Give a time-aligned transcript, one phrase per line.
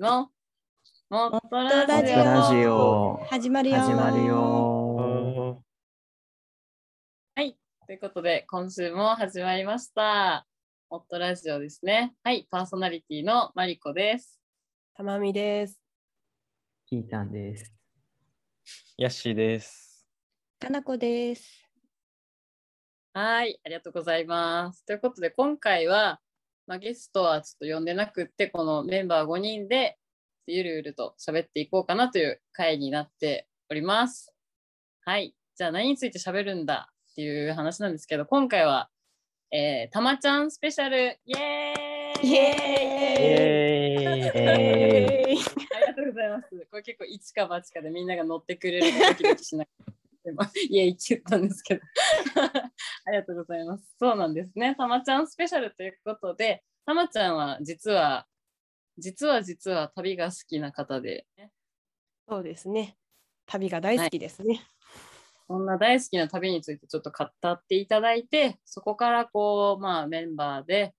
[0.00, 0.30] の。
[1.10, 2.16] もっとララジオ。
[2.24, 3.76] ラジオ始まるよ。
[3.76, 5.62] 始まるよ。
[7.34, 7.58] はい。
[7.86, 10.46] ということで、今週も始まりました。
[10.88, 12.14] もっとラジオですね。
[12.24, 12.48] はい。
[12.50, 14.40] パーソナリティのマリコです。
[14.94, 15.78] たまみです。
[16.86, 17.74] キータンです。
[18.96, 20.08] ヤッシーです。
[20.58, 21.68] かなこです。
[23.12, 23.60] はい。
[23.62, 24.82] ありがとうございます。
[24.86, 26.20] ということで、今回は、
[26.70, 29.98] まあ、ゲストはちょっと呼んでなくって、このメンバー5人で、
[30.46, 34.32] ゆるゆると喋っていこうかなという回になっております。
[35.04, 35.34] はい。
[35.56, 38.88] じゃあ何について喋るんだっていう話なんですけど、今回は、
[39.50, 45.36] えー、たまちゃんスペシャル、イエーイイイエーイエーイえ
[45.74, 46.48] ありがとうございます。
[46.70, 49.68] これ結構一か八かでみんなが乗ってくれるとドキドキしなく
[50.22, 50.30] て。
[50.30, 51.82] で もいや、一言ったんですけど。
[53.06, 53.96] ありがとうございます。
[53.98, 54.74] そうなんですね。
[54.74, 58.26] たまちゃんスペシャルということで、たまちゃんは実は、
[58.98, 61.26] 実は実は旅が好きな方で、
[62.28, 62.96] そうですね。
[63.46, 64.60] 旅が大好きですね。
[65.48, 70.94] そんな大好きな旅についてちょっと語っていただいて、そこからこう、まあメンバーで、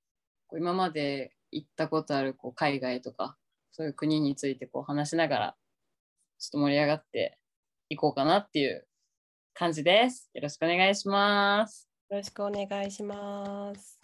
[0.48, 3.38] こう今まで行ったことあるこう海外とか、
[3.72, 5.58] そういう国についてこう話しながら、
[6.40, 7.38] ちょっと盛り上がって
[7.88, 8.86] いこうかなっていう
[9.54, 10.30] 感じです。
[10.34, 11.88] よろしくお願いします。
[12.10, 14.00] よろしくお願いします。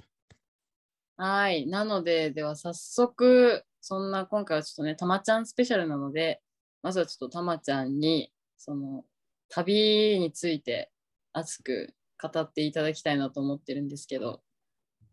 [1.18, 1.66] はい。
[1.68, 6.42] なので、では早速、そんな今回はちょっとね、たまちゃんスペシャルなので、
[6.84, 9.04] まずはちょっとたまちゃんに、その、
[9.50, 10.92] 旅について
[11.34, 14.42] 熱く語っていただきたいなと思ってるんですけど、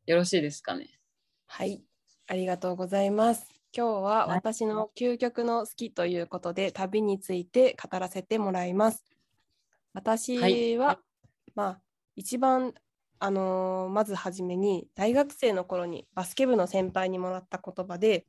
[0.07, 1.01] よろしいですかね？
[1.47, 1.83] はい。
[2.27, 3.47] ありがとうございます。
[3.77, 9.05] 今日ははい私の究極の好きということで、旅について語らせてもらいます。
[9.95, 10.99] 私は、はい
[11.55, 11.81] まあ
[12.17, 12.75] 一番
[13.21, 18.27] あのーまずはじめに大学生の頃にバスケ部の先輩にもらった言葉で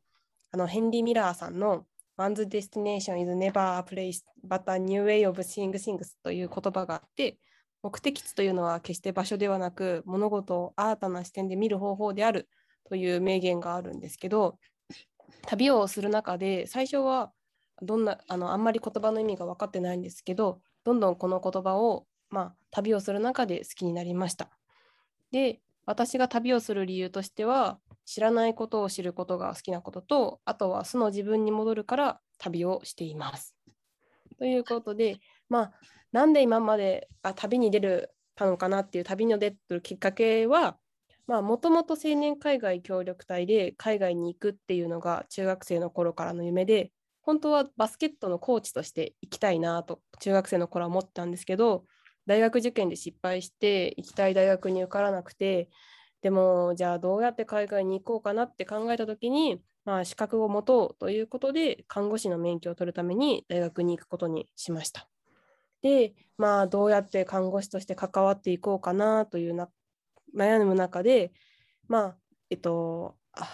[0.51, 1.85] あのヘンリー・ミラーさんの
[2.17, 7.38] 「One's destination is never a place but a new way of seeing things」という言葉があって
[7.84, 12.47] 目的地というのは決して場所ではなく物事を新たな視点で見る方法である
[12.85, 14.57] という名言があるんですけど
[15.47, 17.31] 旅をする中で最初は
[17.81, 24.50] どんなあのあんまり言葉の意味が分かってないんですけどどんどんこの言葉を、まあ、旅をする中で好きになりました。
[25.31, 33.56] で私が旅をする理由としては知らないことを知ることが好きなこととあとは素の自分に戻るから旅をしています。
[34.38, 35.18] ということで
[35.50, 35.73] まあ
[36.12, 40.78] なんで今まであ旅に出るたのかなっていう旅に出るきっかけは
[41.28, 46.91] もともと青年海外協力隊で海外に行くっていうのが中学生の頃からの夢で
[47.25, 51.86] 本当はバスケットのコーチとして行きたいなと中学生の頃は思ったんですけど
[52.28, 55.69] 大学受験で失敗して行きたい大学に受からなくて
[56.22, 65.08] でもじゃあどうやって海外に行こうかなって考えた時に、まあ、資格を持とうということで看護師の免許を取るために大学に行くことにしました。
[65.81, 69.69] でまあどうやって看護師として関わっていこうかなというな
[70.35, 71.31] 悩む中で
[71.88, 72.18] まあ
[72.50, 73.47] えっとあ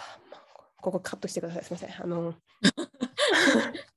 [0.80, 2.34] ここカットしてくださいすみませんあの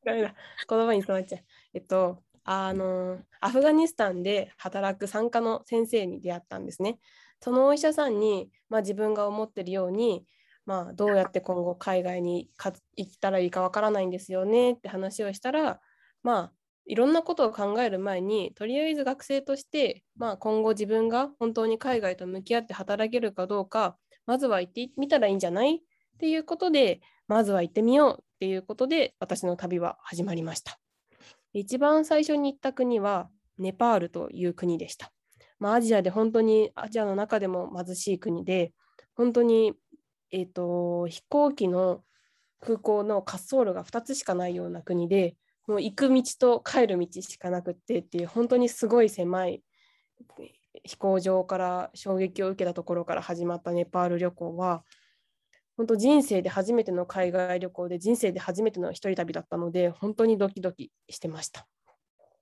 [0.03, 0.35] ダメだ
[0.69, 1.41] 言葉に詰まっちゃう
[1.73, 6.99] えっとあのアフガニスタンで働く産科の先生に出会ったんですね。
[7.41, 10.25] そのお医者さんに、まあ、自分が思ってるように、
[10.65, 12.49] まあ、どうやって今後海外に
[12.95, 13.47] 行ったらい。
[13.47, 13.51] い。
[13.51, 14.07] かわからない。
[14.07, 15.79] んですよねって話をしたら、
[16.23, 16.53] まあ、
[16.85, 16.95] い。
[16.95, 23.97] ろんなことを考える前にとりあえず学生として、まあ、今後自分が本当に海外と向き合って働けるかどうか
[24.27, 25.31] まずは行ってみたらい。
[25.31, 25.35] い。
[25.35, 25.81] んじゃない。
[26.15, 30.79] っていうことでまずは行ってみようっていうことで私の旅は始まりました。
[31.53, 35.11] 一番最初に行った国はネパールという国でした。
[35.59, 38.73] まあ、アジアで本当にアジアの中でも貧しい国で
[39.15, 39.73] 本当に、
[40.31, 42.03] えーと、飛行機の
[42.59, 45.37] 空港の滑走路が2つしかないような国で
[45.67, 49.63] もう行く道と帰る道しかなくってっていう本当にすごい狭い
[50.83, 54.83] 飛行場から衝撃を受けたところから始まったネパール旅行は
[55.77, 61.67] 本当人生で初めての海外旅行で人生で初めての一人旅だったので本当にドキドキしてました。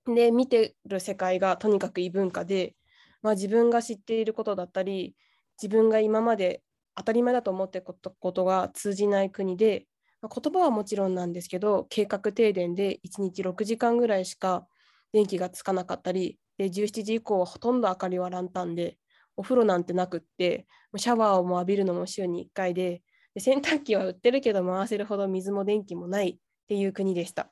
[0.06, 2.74] で見てる世界がとにかく異文化で、
[3.22, 5.14] まあ、自分が知っていることだったり
[5.60, 6.62] 自分が今まで
[6.94, 7.86] 当たり前だと思っている
[8.20, 9.86] ことが通じない国で、
[10.20, 14.66] まあ、言葉はもちろんなんですけど計画停電で1日6時間ぐらいしか
[15.12, 18.98] 電気がつかなかったりで17時以降はほとんど明かりはランタンで
[19.36, 20.66] お風呂なんてなくって
[20.96, 23.02] シャワーをも浴びるのも週に1回で
[23.34, 26.36] で洗濯機は売ってるけど回せるほど水も電気もないっ
[26.68, 27.50] ていう国でした。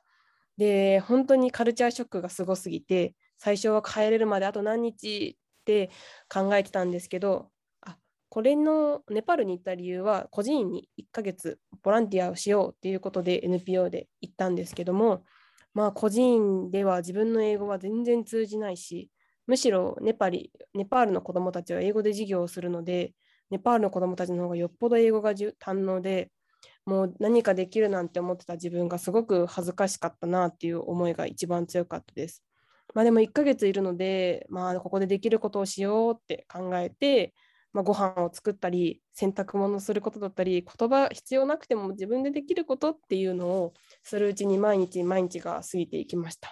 [0.57, 5.89] で本当にカルチャーショックがすごすぎて最初は帰れるまであと何日って
[6.29, 7.49] 考えてたんですけど
[7.81, 7.97] あ
[8.29, 15.23] これのネパールに行った理由は個人に1ヶ月ボランティアをしようっていうことで NPO で行ったんですけども
[15.73, 19.09] まあ個人では自分の英語は全然通じないし
[19.47, 23.13] むしろネパリネパールの子どもたちは英語で授業をするので
[23.53, 26.31] ネパールの子どもたちの方がよっぽど英語が堪能で
[26.85, 32.43] もう何かできるなんて思ってた自分がすごく恥ずかしかったなっていう思いが一番強かったです。
[32.95, 37.35] まあでも1ヶ月いるので、まあここでできることをしようって考えて、
[37.73, 43.73] まあ、ご飯を作ったり洗濯物をすることだったり言葉必要なくても自分でできることっていうのを
[44.03, 46.49] するうちに毎日毎日が過ぎていきました。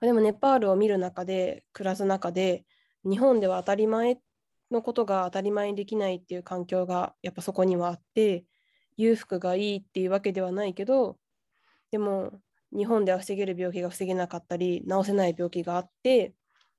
[0.00, 2.64] でもネパールを見る中で暮らす中で
[3.04, 4.16] 日本では当たり前っ
[4.70, 8.44] のことが当たり前にできないっていう環境がやっぱそこにはあって
[8.96, 11.18] 裕福がいいっていうわけではないけど
[11.90, 12.40] でも
[12.76, 16.34] 日本では防げる病気が防げなかったり治せない病気があって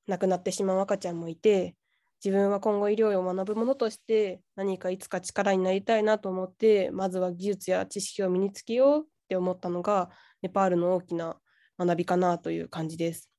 [0.07, 1.75] 亡くなってしまう赤ちゃんもいて
[2.24, 10.10] 自分は今後医療を学ぶものとして何かいつか力になりたいなと思ってまずは技術や知識を身につけようって思ったのが
[10.42, 11.38] ネパールの大きな
[11.78, 13.30] 学びかなという感じです。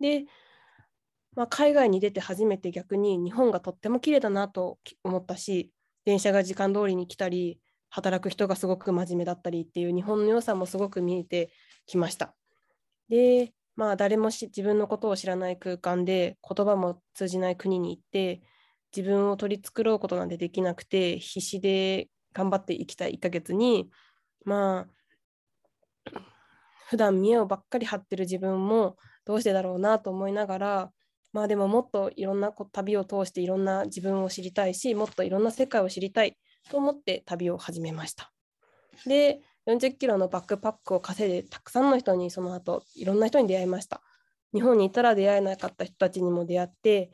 [0.00, 0.24] で、
[1.36, 5.70] まあ、海外に出て初めて逆に日本がとっても綺麗だなと思ったし
[6.04, 7.60] 電車が時間通りに来たり
[7.90, 11.52] 働く人がすごく真面目だったりっていう日本の良さもすごく見えて
[11.86, 12.34] きました。
[13.08, 18.40] でまあ誰も自分のことを知らない空間で言葉も通じない国に行って
[18.96, 23.90] 自分を取り繕うことなんてできなくて必死で頑張っていきたい1ヶ月に
[24.44, 26.12] まあ
[26.88, 28.96] 普段見栄をばっかり張ってる自分も
[29.26, 30.92] どうしてだろうなと思いながら
[31.32, 36.36] まあでももっといろんな旅を通していろんな自分を知りたいしもっといろんな世界を知りたい
[36.70, 38.32] と思って旅を始めました。
[39.06, 44.02] で40キロのバックパックを稼いでたくさんの人にその後いろんな人に出会いました。
[44.54, 47.10] 日本にいたら出会えなかった人たちにも出会って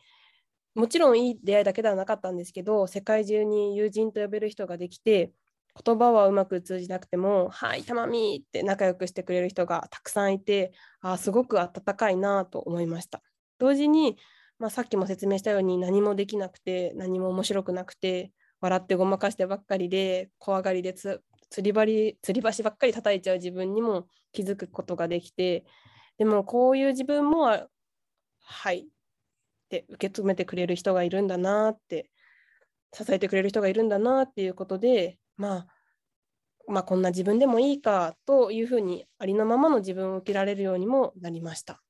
[0.75, 5.33] もちろんいい出会いだけではなかったんですけど世界中に友人と呼べる人ができて
[5.85, 13.23] 言葉はうまく通じなくても「はいたまみ」って仲良くしてくれる人がたくさんいてあすごく温かいなと思いました。
[13.63, 14.17] 同時に、
[14.59, 25.65] まあ、さっきも説明したように何もできなくて何も面白くなくて笑ってごまかしてばっかりで怖がりでつ釣り針釣り橋ばっかり叩いちゃう自分にも気づくことができて
[26.19, 27.69] でもこういう自分も
[28.41, 28.85] はいっ
[29.69, 32.11] て受け止めてくれる人がいるんだなって
[32.93, 35.67] 支えてくれる人がいるんだなっていうことでまあ、
[36.67, 41.81] まあ、こんな自分でもいいかというふうにありのままの自分を受けられるようにもなりました。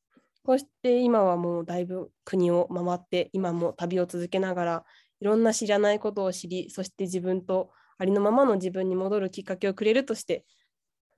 [0.44, 4.84] こうして今はもうだいぶ国を回って今も旅を続けながら
[5.20, 10.44] いろんな知らないことを知りそして自分とありのままの自分に戻るきっかけをくれるとして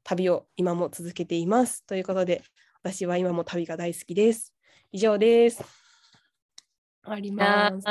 [0.02, 1.84] 旅を今も続けています。
[1.86, 2.42] ということで
[2.82, 4.54] 私は今も旅が大好きです。
[4.92, 5.64] 以上です。
[7.02, 7.86] あります。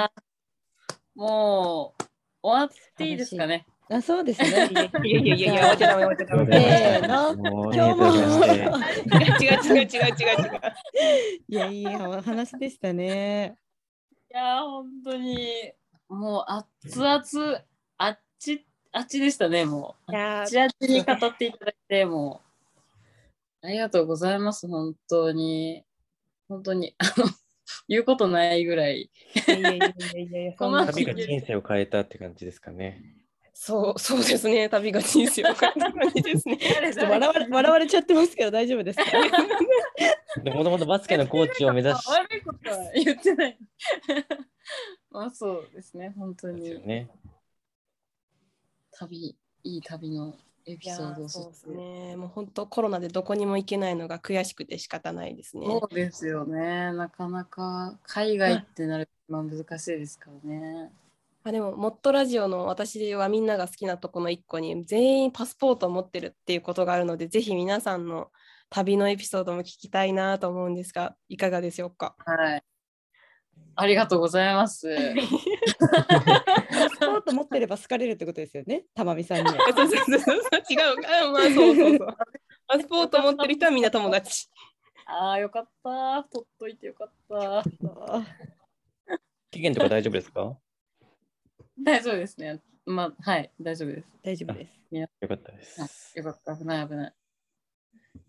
[1.15, 2.03] もう
[2.43, 4.49] 終わっていいですかねあそうですね。
[5.05, 6.59] いやいやいやいや、お茶ダメ、お茶ダメ。
[6.59, 7.71] せーの。
[7.71, 8.15] 今日も。
[8.41, 10.61] 違う違う違う違う違う。
[11.47, 13.55] いや、いい話でしたね。
[14.31, 15.73] いや、本当に、
[16.09, 17.63] もう熱々、
[17.97, 20.15] あっち、あっちでしたね、もう。
[20.15, 22.41] あっちあっちに語っていただいて、も
[23.61, 23.67] う。
[23.67, 25.83] ありがとうございます、本当に。
[26.49, 27.27] 本当に、あの、
[27.87, 29.01] 言うことないぐらい。
[29.01, 29.11] い
[29.47, 29.87] やいやいや
[30.19, 33.22] いやいや、 この旅が人生を変えたって感じですかね。
[33.53, 36.57] そうそうですね、旅が人生を変えた感じですね。
[36.97, 39.05] 笑われ笑われちゃってますけど大丈夫ですか？
[40.51, 43.57] もともとバスケのコーチを目指し悪いことは言ってない。
[45.11, 46.85] まあそうですね、本当に。
[46.85, 47.09] ね、
[48.91, 52.15] 旅、いい旅のエピソードそうですね。
[52.15, 55.67] もう本当コロナでどこにも行けないのが悔しくて仕方ないですね。
[55.67, 56.91] そうですよね。
[56.93, 60.91] なかなか海外ってなるとまあ難しいですからね。
[61.45, 68.31] あでも、モットラジオの私はみんなが好きなとこの一個に全員パスポートを持ってるっていうことがあるので、ぜひ皆さんの
[68.69, 72.15] 旅のエピソードも聞きたいなと思うんですが、いかがでしょうか？
[72.25, 72.63] はい。
[73.75, 74.87] ありがとうございます。
[76.69, 79.53] パスポート持ってれば好かれるってことですよね、たまみさんには。
[79.75, 80.37] そうそうそうそう
[80.69, 80.95] 違う。
[81.25, 82.17] あまあそうそうそう。
[82.67, 84.47] パスポート持ってる人はみんな友達。
[85.05, 86.23] ああ、よかった。
[86.31, 87.63] 取っといてよかった。
[89.51, 90.57] 期限とか大丈夫ですか？
[91.83, 92.61] 大丈夫ですね。
[92.85, 94.07] まあ、はい、大丈夫です。
[94.23, 94.83] 大丈夫です。
[95.21, 96.13] よかったです。
[96.15, 97.13] よかった、危ない危ない。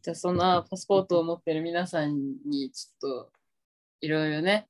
[0.02, 3.32] じゃあ、そんなパスポートを持ってる皆さんに、ちょっと、
[4.00, 4.66] いろいろね、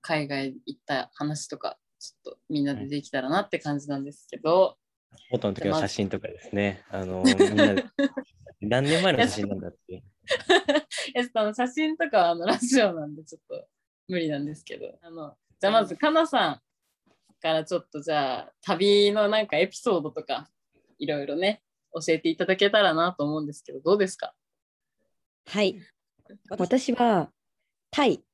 [0.00, 4.76] 海外行った話とか、ちょっとみんなでできたらなって感じなんですけど。
[5.10, 6.84] パスポートの時の写真とかですね。
[6.90, 7.84] あの、 みんなで
[8.60, 10.02] 何年前の写真なんだって。
[11.14, 13.68] えっと、写真とかあのラジオなんでちょっと
[14.08, 14.98] 無理なんですけど。
[15.02, 16.60] あのじゃあまず、かなさん。
[17.40, 20.48] からちょっとじゃあ旅のなんかエピソードとか
[20.98, 21.62] いろいろね
[21.92, 24.34] 教えていただけたらなと思うんですけどどうですか？
[25.46, 25.80] はい。
[26.50, 26.92] 私？
[26.92, 27.30] は
[27.90, 28.24] タイ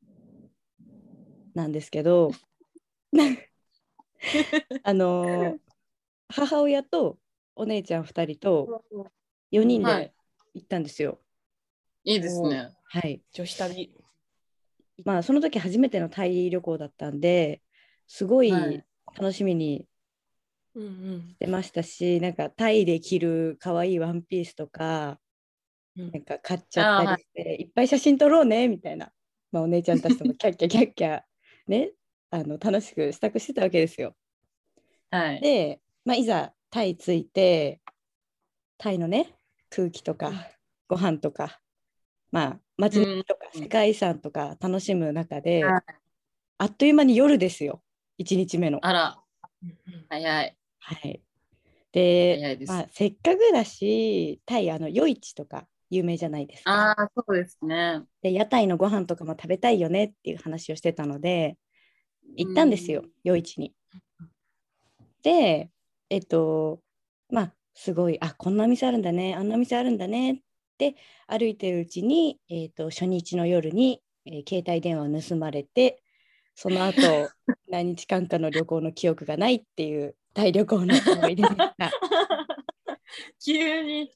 [1.54, 2.30] なんですけど、
[4.82, 5.58] あのー
[6.34, 7.18] 母親と
[7.54, 8.82] お姉ちゃん2人と
[9.50, 10.14] 4人はで
[10.54, 11.20] い、行ったんですよ。
[12.04, 12.70] いいですね。
[12.84, 13.20] はい。
[13.32, 13.92] 女子旅。
[15.04, 17.60] まあその時初めてのタイ旅行だったんで
[18.06, 19.86] すごいはい楽しみに
[20.74, 21.28] うんうん。
[21.28, 25.18] してましたし、なんかタイで着る可愛いワンピースとか
[25.96, 26.12] うん。
[26.12, 29.12] なんか買っちゃったりして、いっぱい写真撮ろうねみたいな、
[29.50, 31.22] まあ、お姉ちゃんたちとも キャッキャキャッキャ
[31.66, 31.92] ね
[32.30, 34.16] あの楽しく支度してたわけですよ。
[35.10, 35.40] はい。
[35.40, 37.82] で、まあ、いざタイ着いて
[38.78, 39.34] タイのね
[39.68, 40.40] 空気とかうん。
[40.88, 41.60] ご飯とか
[42.30, 43.62] まあ街とかうん。
[43.62, 45.82] 世界遺産とか楽しむ中で、はい。
[46.58, 47.82] あっという間に夜ですよ
[48.18, 48.78] 1日目の。
[48.82, 49.18] あら、
[49.62, 49.76] うん
[50.08, 50.56] 早い。
[50.78, 51.22] はい、
[51.92, 52.58] で。
[52.66, 56.72] まあ、せっかくだしタイあの夜市とか有名じゃないですか。
[56.72, 58.02] ああ、そうですね。
[58.22, 61.58] で屋台のご飯とかも食べたいよねっていう話をしてたので
[62.36, 63.74] 行ったんですようん夜市に。
[65.22, 65.70] で
[66.08, 66.80] えっと
[67.30, 70.36] まあすごいあこんなお店あるんだねあんなお店あるんだねっ
[70.78, 76.01] て歩いてるうちに、えっと初日の夜に、えー携帯電話を盗まれて
[76.54, 77.00] その後
[77.68, 81.74] 何日間かの旅行の記憶がないっていうタイ旅行の思い出でした。
[83.44, 84.10] 急に、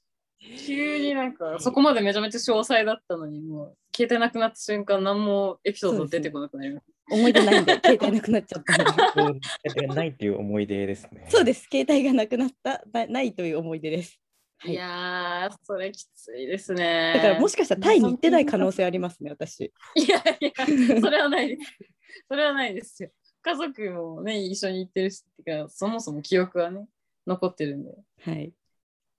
[0.67, 9.41] 急になんか、そこまでめちゃめちゃ詳細だったのに、もう、消えてなくなった瞬間、何もエピソード出てこなくなりまし思い出ないんで携帯なくなっちゃったので。
[9.69, 11.27] そうないっていう思い出ですね。
[11.29, 14.19] そうです携帯がなくなったなないという思い出です。
[14.59, 14.67] た。
[14.69, 17.13] はいいやー、それきついですね。
[17.15, 19.73] だからもしかしたらタイに行ってない可能性ありますね、私。
[19.95, 21.96] いやいや、それはないです。
[22.29, 23.11] それはないですよ。
[23.43, 26.89] 家族もね、一緒に行ってるし、てかそもそも記憶はね、
[27.27, 27.95] 残ってるんで。
[28.21, 28.53] はい。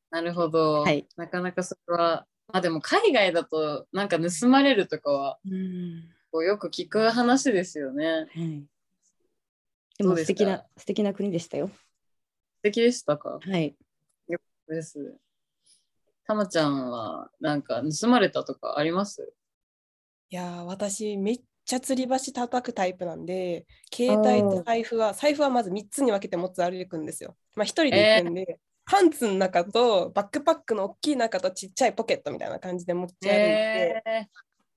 [0.09, 0.81] なるほど。
[0.81, 8.05] はいなかなかそれは、まあでも海外だと、なんか盗まれるとかは、うんこうよく聞く話ですよね。
[8.05, 8.65] はい。
[9.97, 11.69] でも素敵な素敵な国でしたよ。
[11.69, 11.73] 素
[12.63, 13.39] 敵でしたか？
[13.41, 13.75] はい。
[14.67, 15.15] です。
[16.25, 19.33] たまちゃんは、なんか盗まれたとかあります？
[20.29, 27.35] いやー私めっちゃ吊り橋叩くタイプなんで携帯と財布は財布はまず3つに分けて持つ歩くんですよ。
[27.55, 34.03] まあ一人で行くんで、パンツの中とバックパックの大きい中とちっちゃいポケットみたいな感じで持ち歩いて、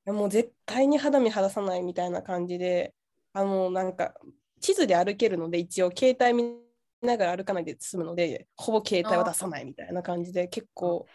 [0.07, 2.93] えもう絶対に肌身離さないみたいな感じで
[3.35, 4.15] あのなんか
[4.61, 6.57] 地図で歩けるので一応携帯見
[7.03, 11.07] ながら歩かないで済むのでほぼ携帯は出さないみたいな感じで結構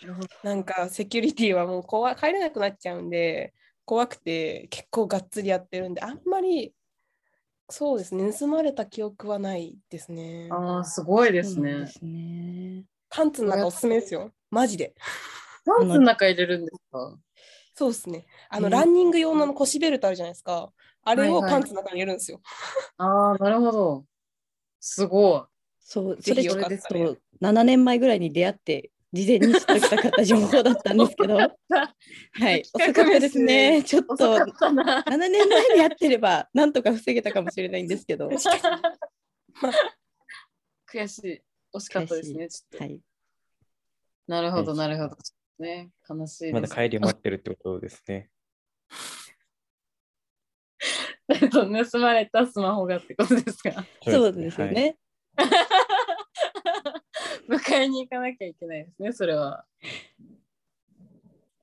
[0.41, 3.53] なんかセキュリティはもう怖い帰れなくなっちゃうんで
[3.85, 6.73] 怖くて結構がっつりやってるんであんまり
[7.69, 10.49] そうですね盗まれた記憶はないですね。
[10.51, 11.79] ああ、すごいですね。
[11.79, 11.87] で。
[11.87, 12.83] すね。
[13.09, 14.31] パンツの中おすすめですよ。
[14.51, 14.93] マジで。
[15.65, 17.17] パンツの中入れるんですか？
[17.73, 18.25] そうですね。
[18.49, 20.71] あの、うんランニング用の腰ベルトあるじゃないですか。
[21.03, 21.51] あれをはいはい。
[21.53, 22.41] パンツの中に入れるんですよ、
[22.97, 24.05] ああ、なるほど。
[24.79, 25.47] すご
[25.79, 27.05] そう、それちょっよかったら。
[27.07, 31.39] と7年前ぐらいに出会って、事前に知っておきたかった情報だったんですけど、い。
[31.39, 33.81] はい、遅かったですね。
[33.81, 35.01] ちょっと遅かったな。
[35.03, 38.33] 7年前にやってれば、なんとか防げたかもしれないんですけど、は
[40.91, 41.41] 悔しい。
[41.73, 42.49] 惜しかったですね。
[42.49, 42.85] ちょっと。
[42.85, 42.99] い、
[44.27, 45.17] なるほど、はいなるほど。
[45.59, 48.29] ね、悲しいです、まだ帰りを待ってるってことですね。
[51.89, 53.85] 盗まれたスマホがってことですか？
[54.03, 54.97] そうですよね。
[57.49, 59.65] 迎えに行かなきゃいけないですね、それは。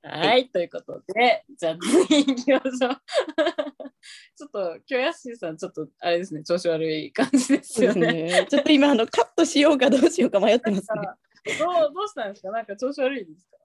[0.04, 3.02] はい、ということで、じゃあ次行きましょう。
[4.36, 8.30] ちょっと、今日ヤッシーさん、ちょっとあれですね、調子悪い感じですよね。
[8.30, 8.46] すね。
[8.50, 11.56] ちょっと今あのカットしようかどうしようか迷ってますね。
[11.58, 12.50] どうどうしたんですか？
[12.50, 13.56] なんか調子悪いですか？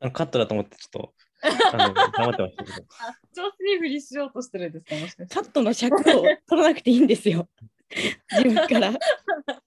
[0.00, 2.86] あのカットだと思ってちょっとあの頑張ってましたけど。
[3.00, 4.94] あ、調子いいふりしようとしてるんですか？
[4.96, 7.46] もしかしてカットの尺を取らなくていいんですよ。
[8.32, 8.92] 自分から。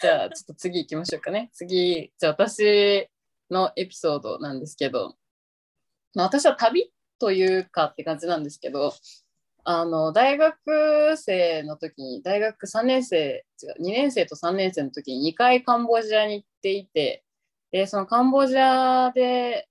[0.00, 1.50] じゃあ、ちょっと次行きましょうかね。
[1.52, 3.08] 次、じゃあ私
[3.50, 5.16] のエピソードなんですけど、
[6.14, 8.92] まあ、私は旅というかって感じなんですけど、
[9.64, 17.24] あの、大学生の時に、大学3年生、違う、2年生と3年生の時に2回カンボジアに行っていて、
[17.70, 19.68] で、そのカンボジアで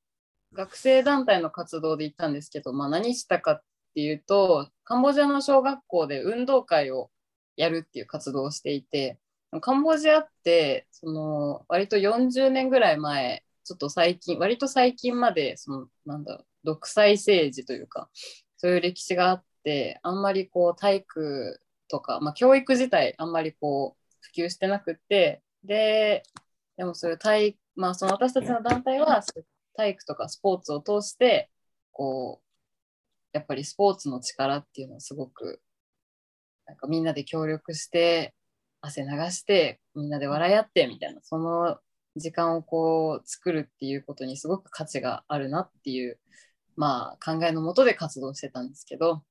[0.53, 7.09] 学生団体の活動で行ったんですけど、まあ何したかっていうと、カンボジアの小学校で運動会を
[7.55, 9.19] やるっていう活動をしていて、
[9.61, 18.09] カンボジアってその割と40年ぐらい前ちょっと最近割と最近までそのなんだ独裁政治というか
[18.57, 26.23] そういう歴史があってあんまりこう体育とか、まあ、教育自体あんまりこう普及してなくてで
[26.77, 29.23] でもそれ体、まあ、その私たちの団体は
[29.75, 31.49] 体育とかスポーツを通して
[31.91, 32.52] こう
[33.33, 35.59] やっぱりスポーツの力っていうのをすごく
[36.65, 38.33] なんかみんなで協力して
[38.81, 41.77] 汗流してみんなで笑い合ってみたいなその
[42.15, 46.19] 時間をこう作るっていうことにすごく価値があるなっていう、
[46.75, 49.23] まあ、考えのもとで活動してたんですけど、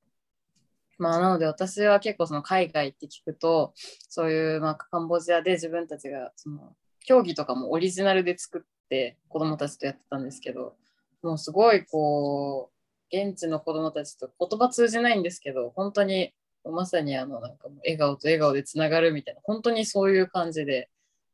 [0.98, 3.72] まあ、なので私は結構その海外って聞くと
[4.08, 10.74] そういう、まあ、カンボジアで自分たちがその競技とかもオリジナルで作って子どもたちとやってたんですけど
[11.22, 12.81] もうすごいこう
[13.12, 16.32] 現地の子どもたちと言葉通じないんですけど本当に
[16.64, 20.88] まさにあのなんかもう笑顔と笑顔でつながるみたいな本当にそういう感じで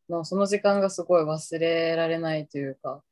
[0.08, 3.02] もうその時間がすごい忘れられないというか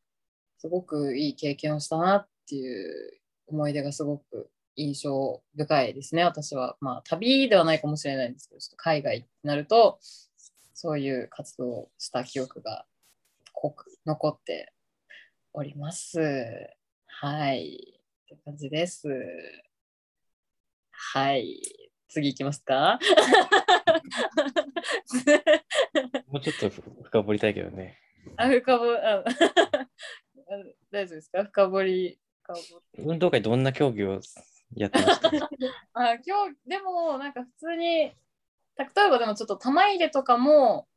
[0.58, 3.12] すごくいい経験をしたなっていう
[3.46, 6.24] 思い出がすごく印象深いですね。
[6.24, 9.98] 私はまあ旅ではないかもしれないんですけどちょっと海外ってなると
[10.74, 12.84] そういう活動をした記憶が
[13.52, 14.72] 濃く残って
[15.52, 16.20] おります。
[17.06, 17.95] はい。
[18.26, 19.06] って感じです。
[20.90, 21.60] はい。
[22.08, 22.98] 次行きますか？
[26.28, 26.68] もうちょっと
[27.04, 27.98] 深掘りたいけどね。
[28.36, 29.22] あ、深掘り、あ
[30.90, 31.44] 大丈夫ですか？
[31.44, 32.18] 深掘り。
[32.42, 32.60] 深掘
[32.98, 33.04] り。
[33.04, 34.20] 運動会どんな競技を
[34.74, 35.28] やってました
[35.94, 38.14] あ今日、でもなんか普通に、例
[38.78, 40.88] えばでもちょっと玉入れとかも、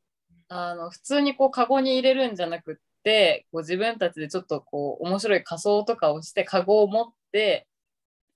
[0.48, 7.19] あの普通にこうカゴに入れるんじゃなくって、こう自分たちでちょっとこう面白い仮装とかをして、カゴを持って、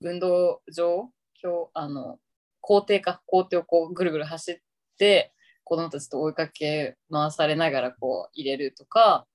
[0.01, 1.09] 運動場、
[1.41, 2.19] 今日、あの、
[2.61, 4.57] 校庭か、校庭をこうぐるぐる走っ
[4.97, 5.33] て、
[5.63, 9.25] 子供たちと追いかけ回されながらこう入れるとか、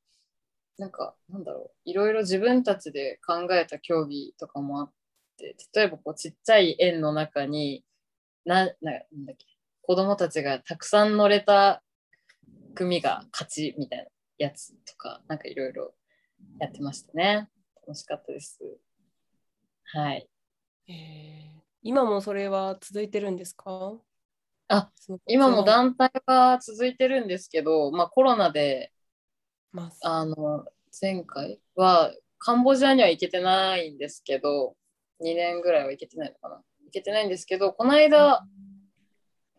[0.78, 4.92] なんか、なんだろう、いろいろ自分たちで考えた競技とかもあっ
[5.36, 7.84] て、例えばこうちっちゃい円の中に、
[8.44, 9.46] な、ななんだっけ、
[9.82, 11.82] 子供たちがたくさん乗れた
[12.74, 14.04] 組が勝ちみたいな
[14.38, 15.94] やつとか、なんかいろいろ
[16.60, 17.48] やってましたね。
[17.86, 18.60] 楽しかったです。
[19.92, 20.28] はい。
[20.88, 23.96] えー今もそれは続いてるんですか？
[24.66, 24.90] あ
[25.26, 28.92] 今も団体は続いてるんですけど、まあコロナで
[29.72, 30.66] まあの
[31.00, 34.76] 前回はカンボジアには行けてないんですけど
[35.20, 36.56] 2年ぐらいは行けてないのかな。
[36.84, 38.44] 行けてないんですけどこの間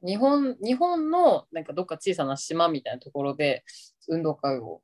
[0.06, 3.64] 日本日本のなんかどっか小さな島みたいなところで
[4.10, 4.82] 運動会を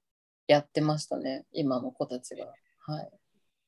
[0.47, 2.47] やってましたね今の子たちが。
[2.88, 3.12] はい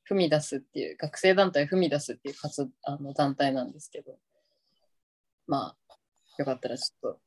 [0.08, 4.16] フミダスっていう学生団体フミダスっていう活あの団体なんですけど
[5.46, 5.94] まあ
[6.38, 7.20] よかったらちょっと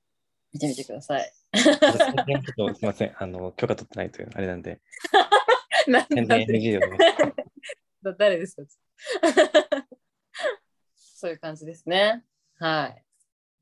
[0.53, 1.31] 見てみてください。
[1.55, 3.13] ちょっとすみません。
[3.17, 4.81] あの、許可取ってないというあれなんで、
[5.87, 7.35] なん全然で？NG でございます。
[8.03, 8.63] だ誰ですか？
[10.95, 12.25] そういう感じですね。
[12.55, 12.87] は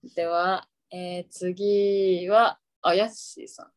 [0.03, 0.09] い。
[0.15, 3.71] では、えー次は、あ、ヤッシーさん。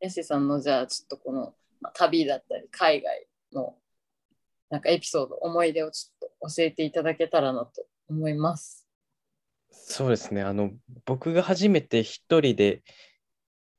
[0.00, 3.76] ヤッシーさんの、じゃあ、ちょっとこの、まあ、旅だったり、海外の、
[4.70, 8.86] なんかエピソード、思い出をちょっと教えていただけたらなと思います。
[9.70, 10.42] そうですね。
[10.42, 10.72] あの、
[11.04, 12.82] 僕が初めて一人で、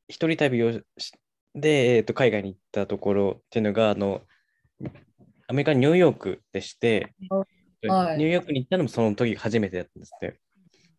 [0.08, 1.14] 一人旅をし
[1.56, 4.22] で、えーと、海外に行ったところっていうのが、あの、
[5.48, 7.46] アメリカのニューヨークでして、は
[8.16, 10.38] いニューヨークに行ったのもその時が初めてだったんですね。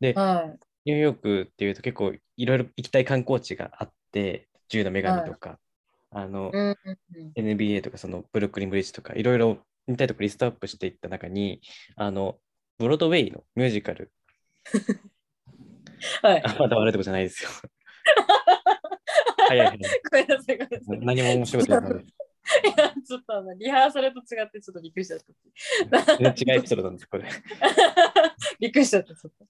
[0.01, 5.59] で、はニューヨークっていうと結構いろいろ行きたい観光地があって、自由の女神とか、
[6.11, 6.77] あのい。、うんうん
[7.37, 9.59] NBA とかそのブルックリンブリッジとかいろいろ
[9.91, 11.61] 見たいとこリストアップしていった中に、
[11.97, 12.39] あの、
[12.79, 14.13] ブロードウェイのミュージカル、
[16.23, 16.43] はい。
[16.45, 17.51] あまだ悪いとこじゃないですよ。
[19.49, 19.79] 早い早い。
[20.11, 20.99] ごめんなさい、ごめんなさい。
[21.01, 22.03] 何も面白いことない。
[22.03, 22.07] い
[22.77, 25.21] や、ちょっとあのリハーサルと違ってちょっとびっくりしちゃっ
[25.91, 26.13] た。
[26.13, 27.29] 違うエピソードなんです、これ。
[28.59, 29.47] びっくりしちゃった、ちょっと。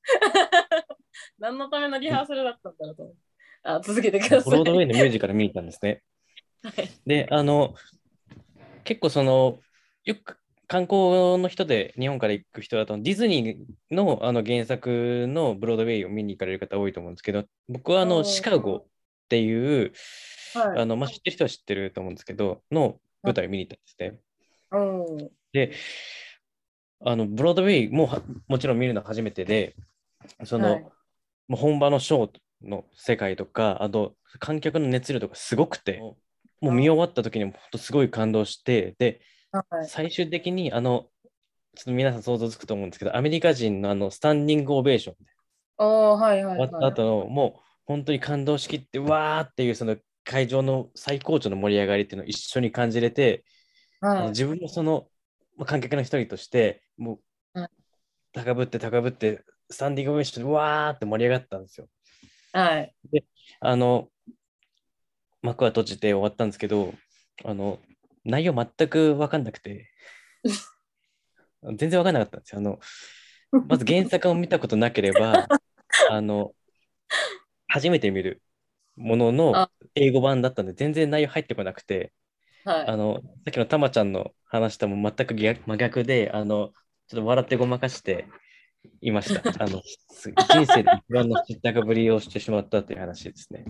[1.38, 3.20] 何のためのリハーサルだったんだろうと思って。
[3.62, 4.44] あ、続けてください。
[4.44, 6.02] ブロードウェイのミュージカル見に行ったんですね。
[6.62, 7.74] はいで、あの、
[8.84, 9.58] 結構その、
[10.04, 18.86] よく観光の人で日本から行く人だと、ディズニーのあの原作のブロードウェイを見に行かれる方多いと思うんですけど、僕はあのシカゴっ
[19.28, 19.92] ていう、
[20.54, 20.80] はい。
[20.80, 24.20] あのまあ、知ってる人は知ってると思うんですけど、の舞台を見に行ったんですね。
[24.72, 25.30] うん。
[25.52, 25.72] で、
[27.04, 29.74] あのブロードウェイもはもちろん見るのは初めてで、
[30.44, 30.82] その、はい。
[31.48, 35.98] もう本場のショーの世界とか、あと観客の熱量とかすごくて、
[36.60, 39.20] もう見終わった時にもすごい感動して、で、
[39.52, 41.06] はい最終的にあの、
[41.76, 45.30] ちょっと皆さん想像つくと思うんですけど、アメリカ人のあのスタンディングオベーションで
[45.76, 46.68] はいはい、はい。
[46.68, 53.44] 終わった後の、もう本当に感動しきって、わーっていうその会場の最高潮の盛り上がりっていうのを一緒に感じれて、
[54.00, 55.08] はい、自分もその
[55.56, 57.20] まあ観客の一人として、も
[57.54, 57.70] う、はい
[58.32, 61.88] 高ぶって高ぶって、スタンディングオベーションでわーって盛り上がったんですよ。
[62.52, 62.94] はい。
[63.58, 64.08] あの、
[65.42, 66.94] 幕は閉じて終わったんですけど、
[67.44, 67.80] あの、
[68.24, 69.90] 内容全く分かんなくて、
[71.62, 72.58] 全然分かんなかったんですよ。
[72.58, 72.78] あの、
[73.68, 75.48] まず原作を見たことなければ、
[76.10, 76.54] あの、
[77.68, 78.42] 初めて見る
[78.96, 82.12] もののあ英語版だったんで、全然内容入ってこなくて、
[82.64, 82.86] はい。
[82.88, 86.72] あの、さっきのたまちゃんの話とも全く逆真逆で、あの、
[87.08, 88.26] ちょっと笑ってごまかして
[89.00, 89.42] いました。
[89.62, 93.64] あの、す人生で一番の知ったかぶりをしてしまったという話ですね。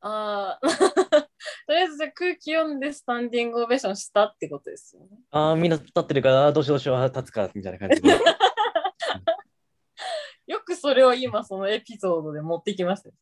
[0.00, 1.28] ああ、
[1.66, 5.08] とりあえずじゃあ空気読んでスタンディングオベーションしたってことですよね。
[5.30, 8.08] ああ、みんな立ってるから、どうしようどうしよう、立つか、みたいな感じで。
[10.46, 13.14] よくそれを今そのエピソードで持ってきますね。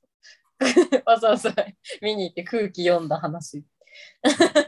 [1.07, 1.55] わざわざ
[2.01, 3.65] 見に行って空気読んだ話。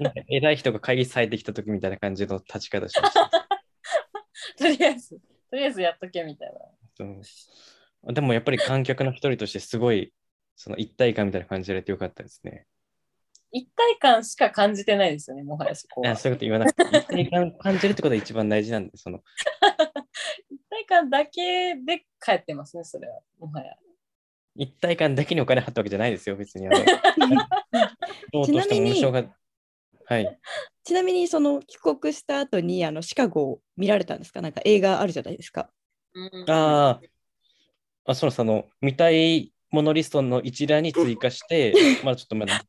[0.00, 3.30] なんか偉い人が会議されてきた時みたいな感じの立ち方しました。
[4.58, 5.18] とりあえず、
[5.50, 6.52] とりあえずやっとけみたい
[6.98, 7.06] な。
[7.06, 7.22] うん
[8.12, 10.12] でもやっぱり観客の一人としてすごい
[10.56, 12.66] その一体感みたいな感じられてよかったですね。
[13.56, 16.10] 一体感しか感じてないですよね、もはやそこは。
[16.10, 19.20] あそういうこと言わなくて、一体感を感じるってことが一番大事なんで、その
[20.50, 23.20] 一体感だけで帰ってますね、それは。
[23.38, 23.76] もはや。
[24.56, 26.66] 一体感だけにお金払ったわけじゃないですよ、別に。
[26.66, 26.76] あの
[28.34, 29.24] そうとしても無償が。
[30.06, 30.38] はい。
[30.82, 34.42] ちなみにその帰国した後にあのシカゴを見られたんですか？
[34.42, 35.70] なんか映画あるじゃないですか。
[36.12, 37.08] うんあー
[38.06, 42.62] あ、そうその、見たいものリストの一覧に追加して、 まだちょっとまだ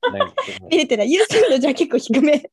[0.69, 1.11] 見れてない。
[1.11, 2.51] 優先度じゃあ結構低め。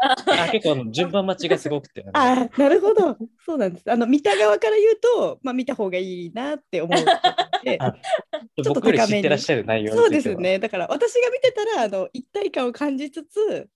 [0.02, 2.02] あ結構あの順番待ちがすごくて。
[2.14, 3.18] あのああ、なるほど。
[3.44, 3.90] そうなんです。
[3.90, 10.34] あの見た側から言うと、まあ見た方がいいなって思う ちょっと高めに知ってらっしゃる内容についてはそうです。
[10.36, 10.58] ね。
[10.58, 13.68] だから私が見てたらあの一体感を感じつつ、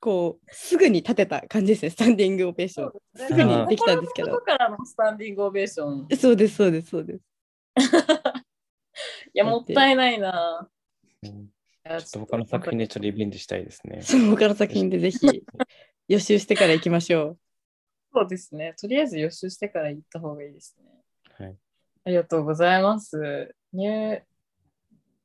[0.00, 1.90] こうすぐに立てた感じですね。
[1.90, 2.92] スタンディングオベーション。
[3.14, 6.06] すぐにできたんですけど心の底からのスタンディングオベーション。
[6.10, 7.20] いそうです、そうです、そうです。
[9.38, 10.70] や、もったいないな。
[11.22, 14.02] ちょっと他の作品でちょっとリベンジしたいですね。
[14.02, 15.18] その他の作品でぜひ
[16.08, 17.38] 予習してから行きましょう。
[18.14, 18.74] そうですね。
[18.78, 20.86] とりあえず予習してから行った方がいいですね。
[21.38, 21.56] はい。
[22.04, 23.54] ありがとうございます。
[23.72, 24.22] 入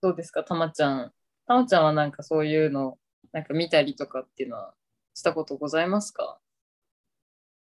[0.01, 1.13] どうですか、たまちゃん。
[1.45, 2.97] たまちゃんはなんかそういうの、
[3.31, 4.73] なんか見たりとかっていうのは
[5.13, 6.39] したことございますか？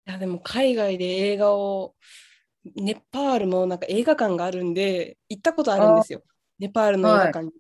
[0.07, 1.97] いやでも海外で映画を
[2.77, 6.23] ネパールもなんか映画館があるんで行ったことあるんですよ。
[6.59, 7.53] ネパールの映画館に。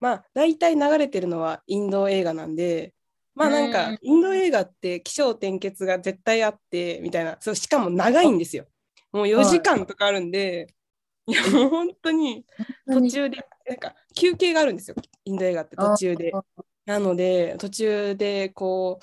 [0.00, 2.94] まあ大体流れてるのはインド映画なんで
[3.34, 3.72] まあなんうん。
[3.72, 7.36] かインド映画って起承転結が絶対あってみたいな。
[7.40, 8.66] そうしかも長いんですよ。
[9.12, 10.74] もう4時間とかあるんで、
[11.26, 12.44] い、やもう本当に。
[12.86, 13.38] 途中で
[13.68, 14.96] なんか休憩があるんですよ。
[15.24, 16.32] インド映画って途中で。
[16.84, 18.98] なので途中でこ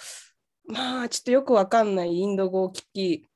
[0.68, 3.28] うまあちょっとよくわかんないインド語を聞き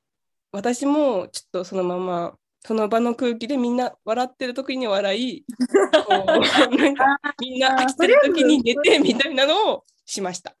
[0.52, 5.44] 私もちょっとそのままその場の空気でみんな笑ってる時に笑い
[6.08, 6.24] こ
[6.72, 10.56] うなんかみんな飽きてる時に寝てみたいなのをしました。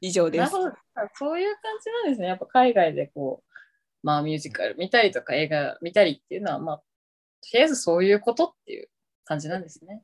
[0.00, 0.50] 以上ですなる。
[0.50, 0.76] ほど。
[1.14, 2.28] そういう感じなんですね。
[2.28, 3.52] やっぱ海外でこう、
[4.02, 6.84] まあミュージカル見たりとか映画見たりっていうのは、まあ、と
[7.54, 8.88] りあえずそういうことっていう
[9.24, 10.02] 感じなんですね。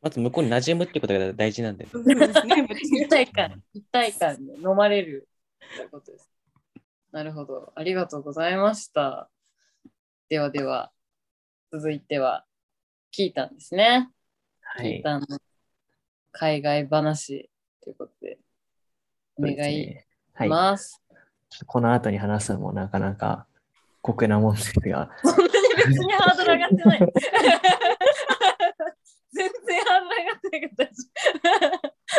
[0.00, 1.86] まず向こうに馴染むってことが大事なんで。
[1.86, 5.28] そうですね 一体感、一体感で飲まれる
[5.76, 6.28] ということです。
[7.12, 7.72] なるほど。
[7.76, 9.30] ありがとうございました。
[10.32, 10.90] ではでは、
[11.70, 12.46] 続いては、
[13.10, 14.08] キータンですね。
[14.62, 14.94] はい。
[14.94, 15.26] キータンの
[16.30, 17.50] 海外話
[17.82, 18.38] ということで、
[19.36, 19.96] お願いし
[20.32, 20.48] はい。
[20.48, 21.02] ます。
[21.66, 23.46] この後に話すのもなかなか
[24.00, 26.98] 酷なもんですが、そんなに別にハードル上がってない。
[29.34, 31.04] 全然ハードル上がってないから大丈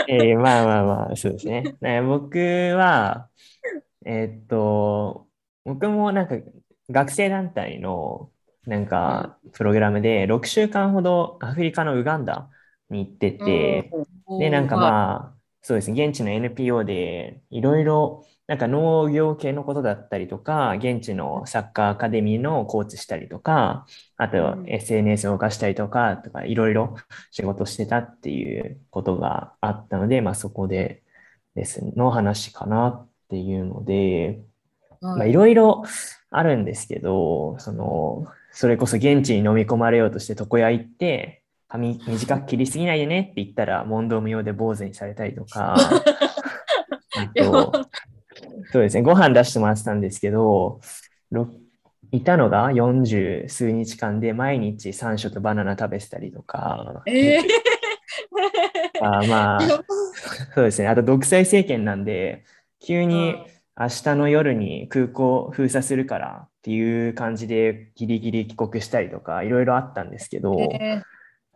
[0.08, 1.64] えーまあまあまあ、そうですね。
[1.82, 3.28] ね僕は、
[4.06, 5.28] えーっと、
[5.66, 6.36] 僕もなんか
[6.90, 8.30] 学生団体の
[8.66, 12.50] なんかプログラムで6週間ほどアフリカのウガンダ
[12.90, 13.90] に行ってて、
[14.26, 14.40] 夫。
[14.40, 23.86] で、なんかあ、まあ、そうですね、現地の NPO でいろいろ、なんか農業系のことだったりとか、現地のサッカーアカデミーのコーチしたりとか、
[24.18, 26.96] あと SNS を動かしたりとか、とかいろいろ
[27.32, 31.04] 仕事してたっていうことがあったので、まあそこで
[31.56, 34.42] ですね、の話かなっていうので、
[35.04, 35.84] まあいろいろ
[36.32, 45.76] あるんですけど、その、それこそ現地に飲み込まれようとして床屋行って、髪短く切りすぎないでねって言ったら問答無用で坊主にされたりとか、
[47.36, 47.72] と、
[48.72, 50.80] そうですね、ご飯出してもらってたんですけど、
[51.32, 51.50] ろ
[52.12, 57.44] いたのが40数日間で毎日3食バナナ食べてたりとか、えー、
[59.02, 59.60] あまあ、
[60.54, 62.46] そうですね、あと独裁政権なんで、
[62.80, 63.36] 急に
[63.80, 71.02] 明日の夜に空港封鎖するからっていう感じでギリギリ帰国したりとかいろいろあったんですけど、え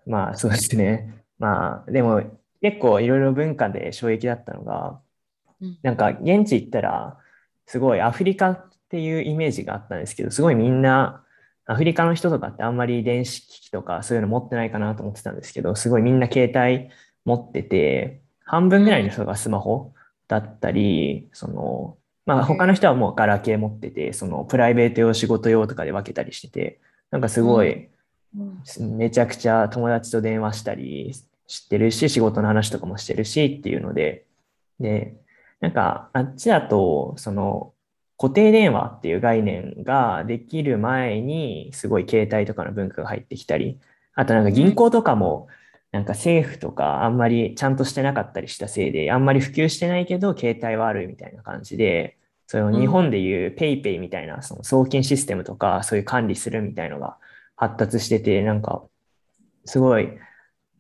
[0.06, 1.24] まあそうですね。
[1.40, 2.24] まあでも
[2.62, 5.00] 結構いろいろ文化で衝撃だったのが
[5.62, 7.18] うん、なんか現地行ったら
[7.66, 11.24] すごいアフリカっていうイメージがあったんですけど、すごいみんな
[11.66, 16.90] アフリカの人とかってあんまり電子機器とかそういうの持ってないかなと思ってたんですけど、すごいみんな携帯
[17.26, 19.94] 持ってて、半分ぐらいの人がスマホ
[20.30, 21.97] だったり、その、
[22.28, 27.88] まあ他の人はもうガラケー持ってて、そのプライベート用、仕事用とかで分けたりしてて、なんかすごい、
[28.38, 28.98] うん。
[28.98, 31.14] めちゃくちゃ友達と電話したり
[31.48, 34.26] してるし、仕事の話とかもしてるしっていうので、
[34.80, 35.16] で、
[35.62, 37.74] なんかあっちだと、その
[38.18, 43.80] 固定電話っていう概念ができる前に、すごい携帯とかの文化が入ってきたり、
[44.16, 45.48] あとなんか銀行とかも、
[45.98, 57.18] なんか政府とかあんまりちゃんとしてなかったりしたせいで、あんまり普及してないけど、携帯はあるみたいな感じで、その日本でいう PayPay みたいなその送金システムとか、そういう管理するみたいのが
[57.56, 58.84] 発達してて、なんか、
[59.66, 60.08] すごい、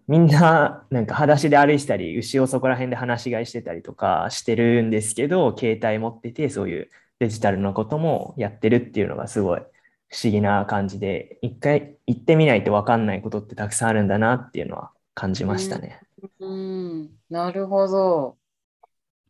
[0.07, 9.61] みんな、なんか裸足で歩いてたり、牛をそこら辺で放し飼いしてたりとかしてるんですけど、携帯持ってて、そういうデジタルのこともやってるっていうのがすごい
[10.09, 15.99] 不思議な感じで、一回行ってみないと分かんないことってたくさんあるんだなっていうのは感じましたね。
[16.39, 18.37] うん、なるほど。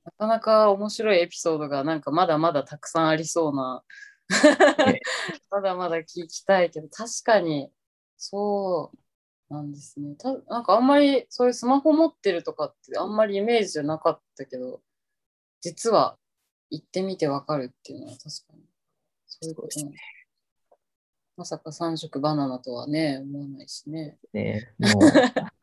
[0.04, 3.84] なかなか面白いエピソードがなんかまだまだたくさんありそうな。
[5.50, 7.72] まだまだ聞きたいけど、確かに
[8.18, 8.92] そ
[9.50, 10.16] うなんですね。
[10.16, 14.82] たなんかあんまりそういうスマホ持ってるとかってあんまりイメージじゃなかったけど、
[15.62, 16.20] 実は
[16.70, 18.66] 行ってみてわかるっていうのは確かに
[19.26, 19.98] そういうことなんだ。
[21.38, 24.18] まさか3色バナナとはね、思わないしね。
[24.34, 25.57] ね、もう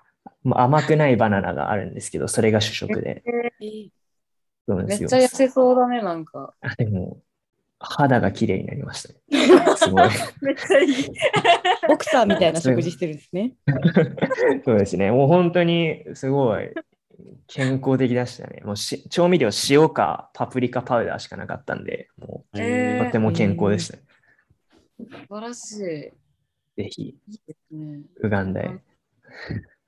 [0.52, 3.22] 甘くないバナナがあるんですけど、それが主食で。
[4.66, 6.54] そうなんですよめっちゃ痩せそうだね、なんか。
[6.60, 7.20] あでも、
[7.78, 9.20] 肌が綺麗になりましたね。
[9.76, 10.08] すごい。
[10.42, 10.94] めっちゃいい。
[11.88, 13.54] ボクサーみたいな食事してるんですね。
[14.64, 15.10] そうですね。
[15.10, 16.72] もう本当にすごい
[17.46, 18.62] 健康的でしたね。
[18.64, 24.02] もうし調味料、塩かパプリカパウダーしかなかったんで、もえーうとても健康でした、ね。
[24.98, 25.82] 素晴らしい。
[26.82, 28.00] ぜひ、いいですね。
[28.20, 28.78] ウガンダへ。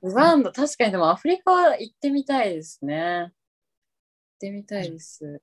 [0.03, 2.97] ウガンダ、確かにでもアフリカは行ってみたいですね。
[2.97, 3.31] 行っ
[4.39, 5.41] てみたいです。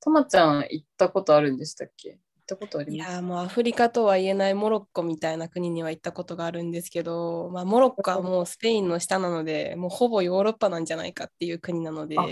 [0.00, 2.10] たまちゃん行ったことあるんでしたっけ？
[2.10, 3.10] 行ったことあります？
[3.10, 12.24] いやーもうアフリカとは言えないモロッコみたいな国には行ったことがあるんですけど、まあ、モロッコはもうスペインの下なのでもうほぼヨーロッパなんじゃないかっていう国なのであ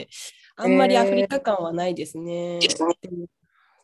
[0.62, 2.60] あんまりアフリカ感はないですね。
[2.60, 2.68] で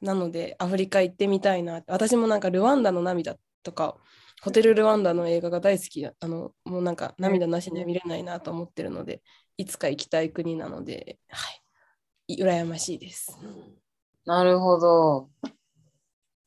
[0.01, 3.97] なのでアフリカ行ってみたいな私もなんかルワンダの涙とか
[4.43, 9.23] ホテルルワンダの映画が大好きあのもうなんか涙なしには見れないなと思ってるので
[9.57, 11.49] いつか行きたい国なので、は
[12.27, 13.39] い、羨ましいです。
[14.25, 15.31] なるほど。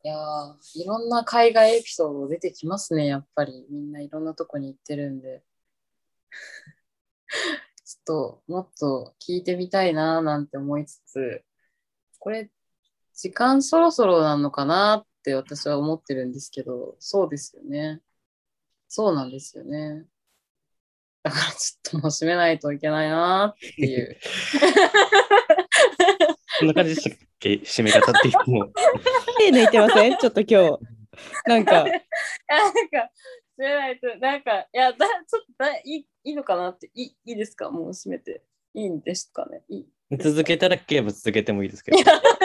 [0.04, 3.66] いやーいろんな海外エピソード出てきますね、やっぱり。
[3.70, 5.44] みんないろんなとこに行ってるんで。
[7.86, 11.44] ちょっともっと聞いてみたいなーなんて思いつつ、
[12.20, 12.52] これ、
[13.14, 18.00] 時間そろそろなのかなって私は思ってるんですけど、そうですよね。
[18.88, 20.06] そうなんですよね。
[21.24, 24.18] だからちょっともう締めないといけないなーっていう。
[26.60, 27.54] こんな感じでしたっけ？
[27.56, 28.74] 締め方っていうともう。
[29.40, 30.18] 手抜いてません？
[30.18, 30.80] ちょっと今日。
[31.46, 33.10] なんか、あ なんか、
[33.58, 37.70] 締めないと、なんか、いや、だちょっとだいいいいのかなって、いいいいですか？
[37.72, 38.44] もう締めて。
[38.74, 39.64] いいんですかね？
[39.70, 41.98] いい続けたらければ続けてもいいですけど。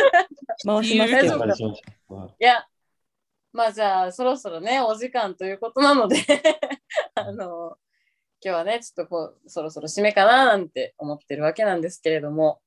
[0.66, 2.36] 回しますけど。
[2.38, 2.66] いや、
[3.52, 6.16] まあじゃあ、そろそろね、お時間ということなので、
[7.14, 7.78] あの、
[8.42, 12.60] 今日はね、ちょっとこう、そろそろ締めかななんて思ってるわけなんですけれども、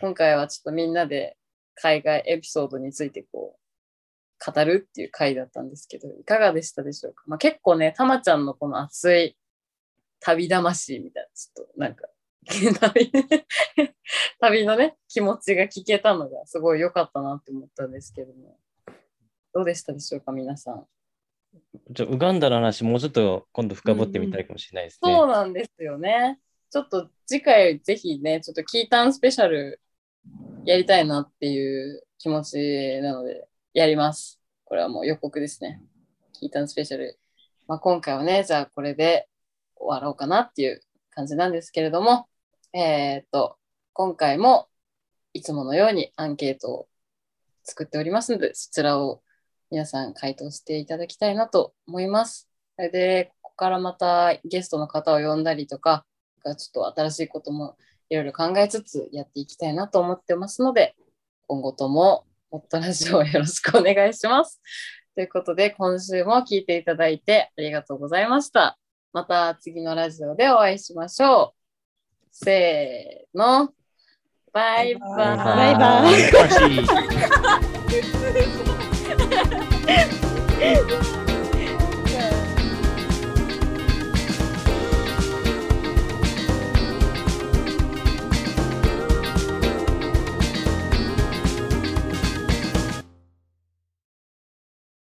[0.00, 1.36] 今回はちょっとみんなで
[1.74, 9.36] 海外エピソードについてこう、語るっていう回だったんですけど、いかがでしたでしょうか、まあ、結構ね、たまちゃんのこの熱い
[10.20, 12.08] 旅魂みたいな、ちょっとなんか、
[12.46, 13.12] 旅
[14.40, 18.58] 旅のね、気持ちが聞けたのがすごい良かったなって思ったんですけども、
[19.52, 20.86] どうでしたでしょうか、皆さん。
[21.90, 25.14] じゃあウガンダの話、もうちょっと今度深掘ってみたいかもしれないですね。
[25.14, 26.38] そうなんですよね。
[26.70, 29.80] ちょっと次回ぜひね、ちょっとキータンスペシャル
[30.64, 34.40] やりたいなっていう気持ちなので、やります。
[34.64, 35.82] これはもう予告ですね。
[36.32, 37.18] キータンスペシャル。
[37.66, 39.28] まあ、今回はね、じゃあこれで
[39.76, 42.26] 終わろうかなっていう感じなんですけれども、
[42.72, 43.58] えっ、と、
[43.92, 44.68] 今回も
[45.32, 46.88] いつものようにアンケートを
[47.64, 49.22] 作っておりますので、そちらを
[49.70, 52.48] 皆さん回答していただきたいなと思います。
[52.76, 56.04] それで、ここからまたゲストの方を呼んだりとか、
[56.44, 57.76] ちょっと新しいことも
[58.08, 60.96] いろいろ考えつつやっていきたいなと思ってますので、
[61.46, 64.60] 今後とももっとラジオをよろしくお願いします。
[65.14, 68.78] ということで、今週も聞いていただいてありがとうございました。
[69.12, 71.59] また次のラジオでお会いしましょう。
[72.30, 73.72] せーの。
[74.52, 75.36] バイバイ。
[75.36, 76.10] バイバ
[81.16, 81.26] イ。